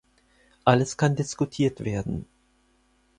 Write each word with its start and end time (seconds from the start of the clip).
Alles 0.65 0.97
kann 0.97 1.15
diskutiert 1.15 1.85
werden. 1.85 2.25